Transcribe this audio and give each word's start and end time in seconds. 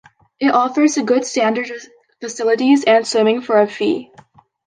It 0.39 0.49
offers 0.51 0.97
a 0.97 1.03
good 1.03 1.25
standard 1.27 1.69
of 1.69 1.79
facilities 2.21 2.83
and 2.85 3.05
swimming, 3.05 3.41
for 3.43 3.61
a 3.61 3.67
fee. 3.67 4.11